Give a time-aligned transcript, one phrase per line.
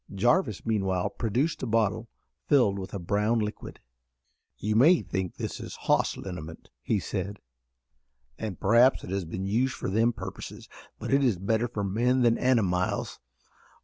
[0.15, 2.09] Jarvis meanwhile produced a bottle
[2.47, 3.79] filled with a brown liquid.
[4.57, 7.37] "You may think this is hoss liniment," he said,
[8.39, 10.67] "an' p'r'aps it has been used for them purposes,
[10.97, 13.19] but it's better fur men than animiles.